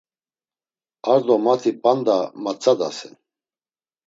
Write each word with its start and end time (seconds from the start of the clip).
Ar 1.11 1.19
do 1.25 1.35
mati 1.45 1.71
p̌anda 1.81 2.17
matsadasen. 2.43 3.13